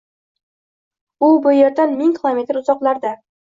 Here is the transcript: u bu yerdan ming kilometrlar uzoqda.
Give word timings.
u 1.27 1.29
bu 1.45 1.53
yerdan 1.57 1.95
ming 2.01 2.17
kilometrlar 2.19 2.61
uzoqda. 2.65 3.15